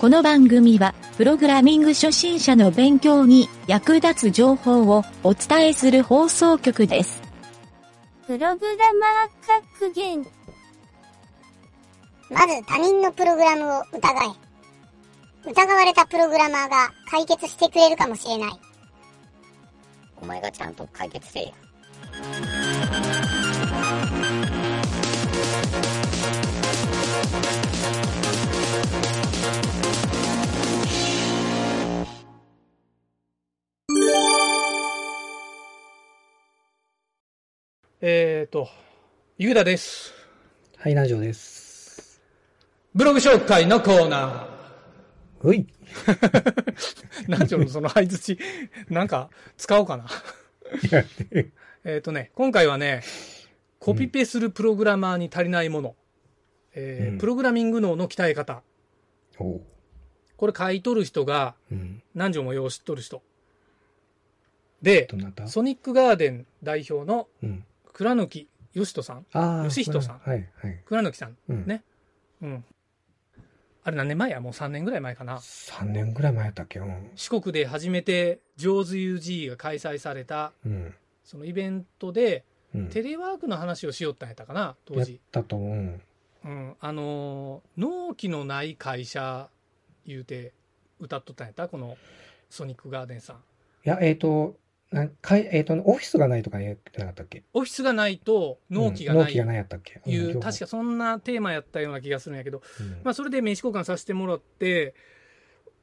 [0.00, 7.20] この番組は、プログラミング初心者の勉強に役立つ情報をお伝えする放送局です。
[8.26, 10.26] プログラマー格言。
[12.30, 14.24] まず他人のプログラムを疑
[15.44, 15.50] え。
[15.50, 18.52] 疑われたプログラマーが解決してくれるかもしれない。
[20.22, 21.52] お前がちゃんと解決せえや。
[38.02, 38.68] えーと、
[39.36, 40.14] ゆうだです。
[40.78, 42.22] はい、ラジオです。
[42.94, 44.48] ブログ紹介のコーナ
[45.42, 45.66] うい。
[46.06, 47.28] ー。
[47.28, 48.38] なんちゅうの、その相づち、
[48.88, 49.28] なんか、
[49.58, 50.06] 使おうかな。
[51.84, 53.02] えーとね、今回はね、
[53.78, 55.96] コピペするプログラマーに足りないもの、
[56.74, 58.62] えーうんプログラミング脳の鍛え方。
[59.36, 62.02] これ書いとる人がうん。
[62.14, 63.22] 何条もよう知っとる人。
[64.80, 65.06] で
[65.46, 67.64] ソニックガーデン代表のうん。
[67.92, 69.26] 倉貫義人さん？
[69.32, 69.68] ああ。
[69.68, 70.80] 吉人さんはい、はい。
[70.86, 71.36] 倉貫さん。
[71.48, 71.82] うんね。
[72.42, 72.64] うん。
[73.82, 74.40] あれ何年前や？
[74.40, 75.38] もう3年ぐらい前かな。
[75.38, 76.78] 3年ぐらい前やったっけ？
[76.80, 77.10] うん。
[77.16, 80.94] 四国で初めて上手 UG が開催されたうん。
[81.24, 82.88] そのイベントでうん。
[82.88, 86.00] テレワークの話をしよったんやったかな当やっ時、たと思う。
[86.42, 89.50] うん、あのー納期のない会社
[90.06, 90.52] 言うて
[91.00, 91.68] 歌っとったんやった？
[91.68, 91.96] この
[92.48, 93.38] ソニックガーデンさんい
[93.84, 94.56] や、えっ、と、
[94.90, 97.44] なんかいえっ、と、オフィスがないとか言ってなかったっけ？
[97.54, 99.22] オフィスがないと納期がない。
[99.22, 100.00] うん納期がないやったっけ？
[100.04, 103.00] いう、ん確かそんなテーマやったような気がするんやけど、うん。
[103.04, 104.94] まあ、それで名刺交換させてもらって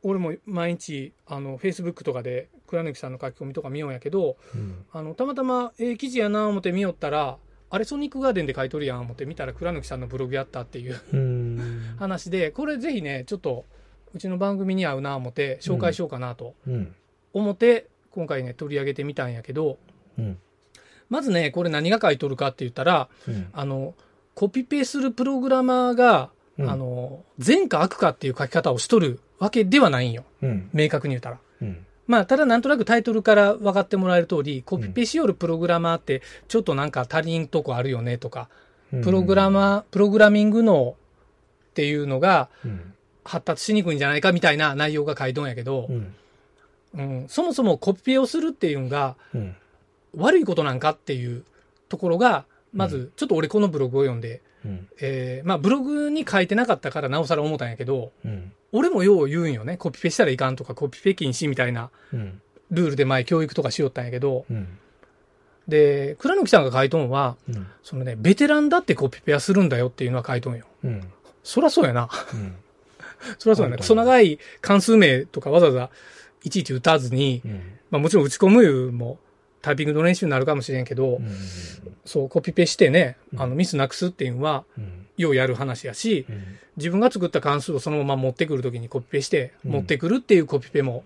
[0.04, 4.86] 俺も毎日あのフェイスブックとかで倉貫さんの書き込みとか見ようんやけどうん。
[4.92, 7.38] あのたまたま、ええ記事やな思って見よったら
[7.70, 11.96] あれソニックガーデンで書いとるやん思って見たら倉貫さんのブログやったっていううん。
[11.98, 13.66] 話でこれぜひねちょっと
[14.14, 16.94] うちの番組に合うな思って紹介しようかなとうん。
[17.34, 17.88] 思って、
[18.18, 19.78] 今回ね取り上げてみたんやけど
[20.18, 20.40] うん。
[21.08, 23.48] まずねこれ何が書いとるかって言ったらうん。
[23.54, 23.94] あの
[24.34, 30.70] コピペするプログラマーが、うんあの善か悪かっていう書き方をしとるわけではないんようん。
[30.74, 31.38] 明確に言ったら。
[31.62, 31.86] うん。
[32.08, 38.50] まあ、ただなんとなくタイトルから分かってもらえる通り、コピペしよるプログラマーって、ちょっとなんか足りんとこあるよねとか、
[38.92, 40.96] うんプログラマー、プログラミング脳
[41.70, 42.94] っていうのがうん。
[43.24, 46.16] 発達しにくいんじゃないかみたいな内容が書いとんやけどう、ん。
[46.94, 49.56] うん、そもそもコピペをするっていうのがうん。
[50.16, 51.44] 悪いことなんかっていう
[51.90, 54.88] ところが、まず、ちょっと俺このブログを読んで、うん。
[55.00, 58.52] えーまあブログに書いてなかったからなおさら思ったんやけど、うん。
[58.72, 59.78] 俺もよう言うんよね。
[59.78, 62.42] コピペしたらいかんとか、コピペ禁止みたいなうん。
[62.72, 64.68] ルールで前教育とかしよったんやけど、うん。
[65.68, 67.68] で、倉貫さんが書いとんは、うん。
[67.84, 70.66] そのね、ベテランだってコピペはするんだよっていうのは書いとんよ。
[70.84, 71.02] うん。
[71.44, 72.10] そらそうやな。
[72.34, 72.56] うん。
[73.40, 73.76] そらそうやな。
[73.76, 75.90] あると思うクソ長い関数名とかわざわざ
[76.44, 77.52] いちいち打たずに、うん。
[77.92, 79.20] まあもちろん打ち込むも
[79.62, 81.30] タイピングの練習になるかもしれんけど、うん。
[82.06, 85.08] そう、コピペしてね、うんあのミスなくすっていうのは、うん。
[85.18, 86.44] ようやる話やし、うん。
[86.78, 91.04] 自分が作った関数をそのまま持ってくるときにコピペして、うん持ってくるっていうコピペも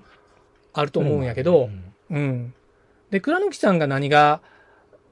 [0.74, 1.70] あると思うんやけど、
[2.10, 2.54] うんうん。
[3.10, 4.42] で、倉貫さんが何が、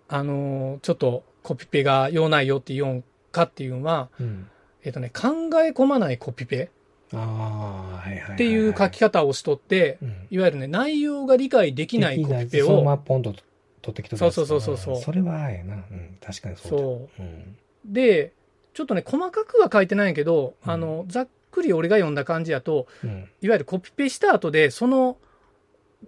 [0.08, 4.48] あのーちょっとコピペが用ないよって言うんかっていうのは、うん。
[4.84, 6.70] えっ、とね、考え込まないコピペ
[7.14, 7.79] あ
[8.18, 13.34] っていう書き方をしとって、うんいわゆるね、内容が理解できないコピペそのまポンと
[13.82, 15.76] 取ってきたそうそうそうそうそうそれはあれやな。
[15.76, 16.18] うん。
[16.22, 16.78] 確かにそうだ。
[16.78, 17.26] そうん。
[17.26, 17.56] う。
[17.86, 18.34] で、
[18.74, 23.30] ちょっとね、細かくは書いてないけど、うんあの、ざっくり俺が読んだ感じやと、うん。
[23.42, 25.18] いわゆるコピペした後で、その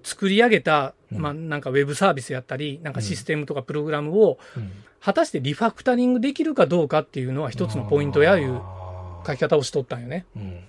[0.03, 4.71] 作り上げた、うんまあ、なんかウェブサービスやったり、なんかシステムとかプログラムを、うん。
[5.03, 8.61] 果たしてリファクタリングできるかどうかっていうのは一つのポイントやいう
[9.25, 10.25] 書き方をしとったんよね。
[10.35, 10.63] うん。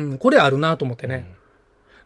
[0.00, 1.32] うん、これあるなと思ってね。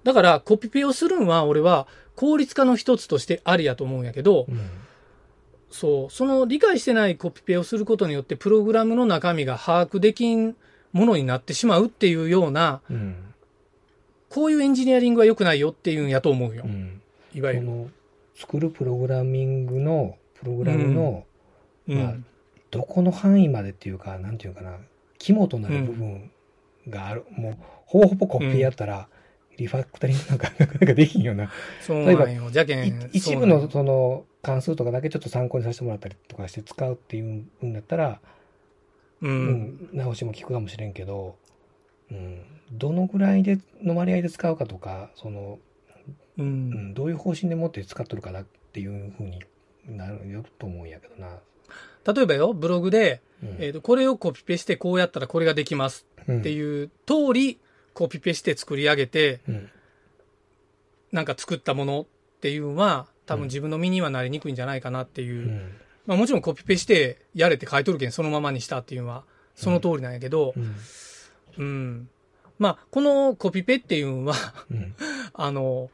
[0.03, 4.71] だから、コピペをするんは、俺は効率化の一つとしてありやと思うんやけどう、ん。
[5.71, 10.57] そう、その理解してないコピペをすることによって、プログラムの中身が把握できん
[10.93, 13.17] ものになってしまうっていうような、うん。
[14.29, 16.69] こういうエンジニアリングは良くないよっていうんやと思うよう。
[16.69, 17.01] ん。
[17.35, 17.67] いわゆる。
[17.67, 17.91] この、
[18.37, 21.25] 作るプログラミングの、プログラムの、
[21.89, 21.99] うん。
[21.99, 22.15] まあ
[22.75, 24.79] どこの範囲までっていうか、なんていうかな、
[25.19, 26.31] 肝となる部分
[26.89, 27.25] がある。
[27.31, 29.09] もう、ほぼほぼコピーやったら、
[29.57, 31.51] リファクタリングなんか なかなかできんよな。
[31.81, 32.51] そうなんよ。
[32.51, 33.11] じゃけいん。
[33.13, 38.21] 一部のその関数とかだけちょっと参考にさせてもらったりとかして使うっていうんだったら、
[39.21, 39.29] う。
[39.29, 41.37] うんん、直しも効くかもしれんけど、
[42.11, 42.43] うん、
[42.73, 45.59] どのぐらいでの割合で使うかとか、その、
[46.37, 46.43] う。
[46.43, 49.41] うんん、どういう方針でもって使っとるかなっていうふうに
[49.87, 51.39] なるよと思うんやけどな。
[52.07, 57.59] 例えばよ、ブログで、うんえっ、と、これをコピペしてこうやったらこれができますうんっていう通り、
[57.93, 59.71] コピペして作り上げて、うん。
[61.13, 62.07] なんか作ったものっ
[62.41, 65.51] ていうのは、多分自分の身にはなりにくいんじゃないかなっていうう。
[65.51, 65.73] ん。
[66.07, 69.25] まあもちろんコピペしてやれって書いとるけんそのままにしたっていうのは
[69.55, 70.77] その通りなんやけど、うん。
[71.57, 72.09] うん。
[72.59, 74.35] まあこのコピペっていうのは、
[74.71, 74.95] うん。
[75.33, 75.91] あの、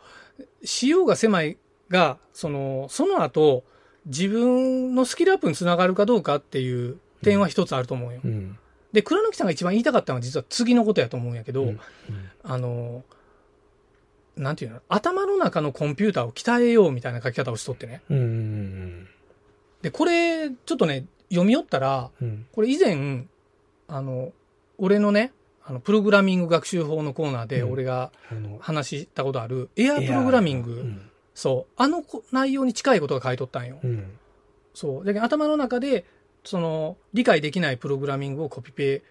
[0.64, 1.58] 仕様が狭い
[1.88, 3.64] が、その、その後、
[4.06, 8.20] 自分のスキルアップにつながるかどうかっていう点は一つあると思うよ。
[8.24, 8.58] うん。
[8.92, 11.80] で、倉貫さんが一番言いたかったのは実は次のことやと思うんやけど、うん
[12.42, 13.04] あの、
[14.36, 14.80] なんていうの？
[14.88, 18.00] 頭の中のコンピューターを鍛えようみたいな書き方をしとってね。
[18.10, 18.18] うん。
[18.18, 19.08] うん。
[19.82, 22.46] で、これ、ちょっとね、読み寄ったら、うん。
[22.52, 23.26] これ以前、
[23.86, 24.32] あの、
[24.78, 25.32] 俺のね、
[25.62, 28.12] あの、プログラミング学習法のコーナーでうん俺が
[28.60, 31.09] 話したことある、エアープログラミング、うん。
[31.40, 33.78] そう、あのこ内容に近いことが書いとったんよ。
[33.82, 34.18] うん。
[34.74, 35.04] そう。
[35.06, 36.04] だけど頭の中で、
[36.44, 39.02] その、理解できないプログラミングをコピペ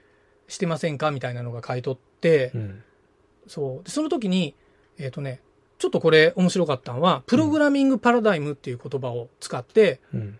[0.48, 2.84] してませんかみたいなのが書いとって、うん。
[3.48, 3.84] そう。
[3.84, 4.54] で、その時に、
[5.00, 5.42] えっ、とね、
[5.80, 10.40] ちょっとこれ面白かったのは、プログラミングパラダイムっていう言葉を使って、うん。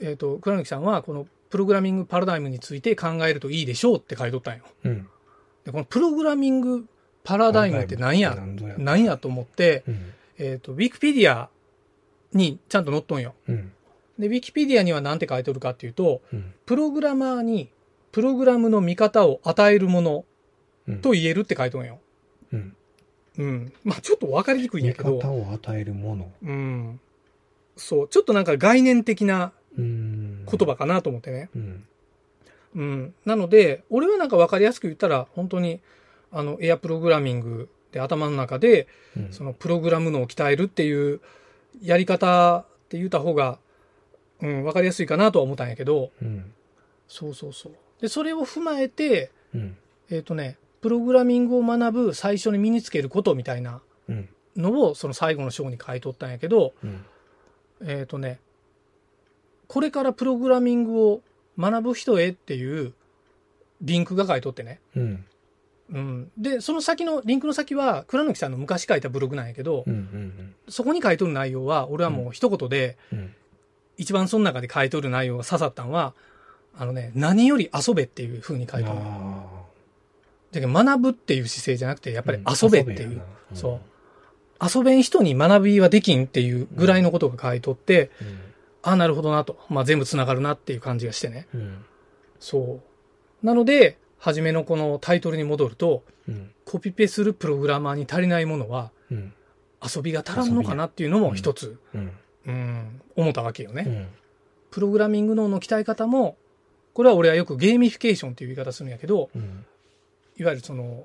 [0.00, 4.64] えっ、と、倉貫さんはこのプログラミングパラダイムについて考えるといいでしょうって書いとったんよ。
[4.84, 5.06] うん。
[5.66, 6.86] で、このプログラミング
[7.24, 10.14] パラダイムって何やなんぞや何やと思って、うん。
[10.42, 11.48] えっ、と、ウィキペディア
[12.32, 13.34] にちゃんと載っとんよ。
[13.48, 13.72] うん。
[14.18, 16.52] で、ウィキペディアには何て書いてるかっていうと、うん。
[16.66, 17.70] プログラマーに
[18.10, 20.24] プログラムの見方を与えるもの
[20.88, 21.00] うん。
[21.00, 22.00] と言えるって書いとんよ。
[22.52, 22.76] うん。
[23.38, 23.72] うん。
[23.84, 26.32] まあちょっと分かりにくいん見やけど、方を与えるもの。
[26.42, 27.00] うん。
[27.76, 30.44] そう、ちょっとなんか概念的なうん。
[30.44, 31.48] 言葉かなと思ってね。
[31.54, 31.86] うん。
[32.74, 33.14] うん。
[33.24, 35.80] なので、俺はなんか分かりやすく言ったら、本当に、
[36.30, 39.32] あの、エアプログラミングで頭の中で、うん。
[39.32, 41.20] そのプログラムのを鍛えるっていう
[41.82, 43.58] やり方って言った方が、
[44.40, 46.52] うん、分かりやすいかなとは思ったんやけど、うん。
[47.06, 47.72] そうそうそう。
[48.00, 49.76] で、それを踏まえて、うん。
[50.10, 54.28] えっ、とね、プログラミングを学ぶ最初に身につけることみたいなうん。
[54.56, 57.04] のをその最後の章に書いとったんやけど、うん。
[57.84, 58.40] えっ、とね、
[59.68, 61.22] これからプログラミングを
[61.58, 62.94] 学ぶ人へっていう
[63.80, 64.80] リンクが書いとってね。
[64.96, 65.24] うん。
[65.90, 66.30] うん。
[66.38, 69.92] で、その先の、リンクの先は、倉貫さんの昔書いたブログなんやけど、うん。
[69.92, 70.54] うん。
[70.68, 73.34] そこに書いとる内容は、俺はもう一言で、うん。
[73.98, 76.14] 一番その中で書いとる内容が刺さったのは、
[76.76, 79.00] あのね、何より遊べっていう風に書いてある。
[80.52, 82.26] けど学ぶっていう姿勢じゃなくて、やっあ。
[82.26, 83.12] ぱり遊べっていう。
[83.12, 83.24] やな
[83.54, 83.80] そう。
[84.78, 88.26] 遊べん人に学びはできんっていうぐらいのことが書いとって、うん。
[88.82, 89.58] ああ、なるほどなと。
[89.68, 91.46] まあ全部繋がるなっていう感じがしてね。
[91.54, 91.84] うん。
[92.40, 92.80] そ
[93.42, 93.46] う。
[93.46, 96.52] なので、初めのこのタイトルに戻ると、うん。
[96.64, 99.32] コピペするプログラマーに足りないものは、うん。
[99.82, 102.12] 遊びが足らんのかなっていうのも一つ、うん。
[102.46, 103.84] うん、思ったわけよね。
[103.84, 104.06] うん。
[104.70, 106.36] プログラミング脳の鍛え方も、
[106.94, 109.64] これは俺はよくゲーミフィケーションっていう言い方するんやけど、うん。
[110.38, 111.04] いわゆるその、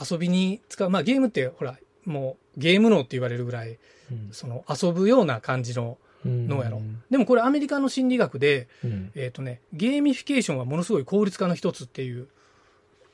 [0.00, 3.76] 遊びに使う、まあゲームってほら、もうゲーム脳って言われるぐらい、
[4.30, 6.46] その遊ぶような感じのうん。
[6.46, 6.80] 脳やろ。
[7.10, 9.10] でもこれアメリカの心理学で、うん。
[9.16, 12.28] えっ、とね、ゲーミフィケーションはものすごい効率化の一つっていう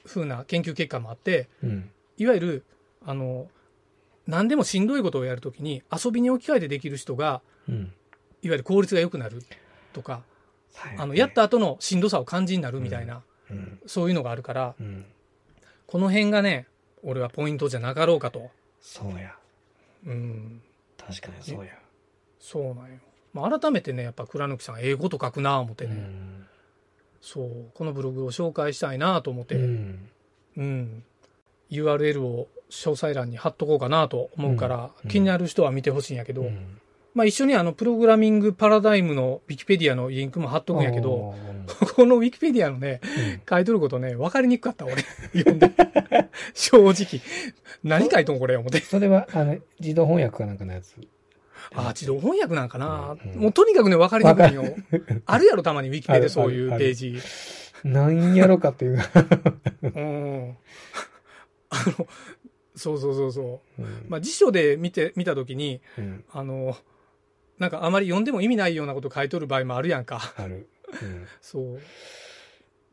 [0.09, 1.91] 風な研究結果もあって、うん。
[2.17, 2.65] いわゆる、
[3.05, 3.49] あの、
[4.27, 7.93] 何でもしんどいことをやるときに遊びに置き換えてできる人が、うん。
[8.43, 9.43] いわゆる効率が良くなる
[9.93, 10.23] とか、
[10.97, 13.81] あの、やった後のしんどさを感じになるみたいな、うん。
[13.87, 15.05] そういうのがあるから、うん。
[15.87, 16.67] この辺がね、
[17.03, 18.51] 俺はポイントじゃなかろうかと。
[18.81, 19.35] そうや。
[20.07, 20.63] うん。
[20.97, 21.73] 確かにそうや。
[22.39, 22.99] そうなんよ。
[23.33, 26.47] まあ、改めてね、やっぱ倉貫さんが英語と書くなぁ思ってね、うん。
[27.21, 29.59] そう、このブログを紹介したいなと思って、う
[30.57, 30.63] うん。
[30.63, 31.03] ん。
[31.71, 36.81] URL を詳細欄に貼っとこうかなと思うから、うん気になる人は見てほしいんやけど、うん
[37.15, 41.35] まあ一緒にあの、プログラミングパラダイムのウィキペディアのリンクも貼っとくんやけど、、
[41.97, 43.07] このウィキペディアのね、う
[43.37, 45.03] ん書いとることね、分かりにくかった、俺。
[45.33, 45.69] 読んで。
[46.55, 47.21] 正直。
[47.83, 48.81] 何書いとんこれ、思って。
[48.81, 50.95] それは、あの、自動翻訳かなんかのやつ。
[51.75, 54.65] あ、自動翻訳なんかな、うんもうとにかくね、分かりにくいよ。
[55.27, 57.19] あるやろ、たまにウィキペでそういうページ。
[57.85, 58.99] なんやろかっていう。
[59.83, 60.57] うん。
[61.71, 62.07] あの、
[62.75, 63.83] そうそうそうそう。
[63.83, 66.77] うんまあ辞書で見て、見たときに、うんあの、
[67.59, 70.35] なんかあまり読んでも意味ないようなこと書いとる場合もあるやんか。
[70.37, 70.69] ある。
[71.03, 71.81] うんそう。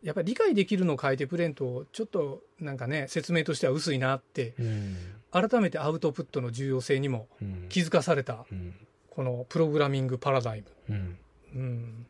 [0.04, 4.98] やっぱり理解できるのを書いてくれんと、ちょっとなんかね、説明としては薄いなって、うん
[5.36, 8.74] 改めてアウトプットの重要性にもうん気づかされた、うん
[9.10, 10.68] このプログラミングパラダイム。
[10.90, 11.18] うん
[11.56, 12.06] うん。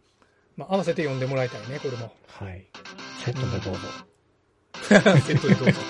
[0.57, 2.11] まあ、合わせて読んでもらいたいね、これも。
[2.27, 2.65] はい。
[3.23, 3.79] セットでどうぞ。
[5.21, 5.81] セットでどうぞ。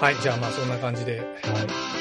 [0.00, 1.18] はい、じゃあまあそんな感じで。
[1.18, 1.94] はい。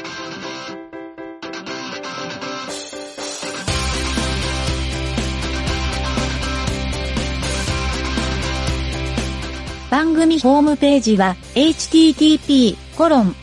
[9.89, 13.35] 番組ホームページは http コロン